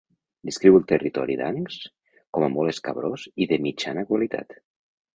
Descriu 0.49 0.77
el 0.79 0.87
territori 0.91 1.35
d'Ancs 1.41 1.77
com 2.39 2.49
a 2.49 2.51
molt 2.57 2.75
escabrós 2.75 3.29
i 3.45 3.51
de 3.55 3.63
mitjana 3.71 4.09
qualitat. 4.13 4.63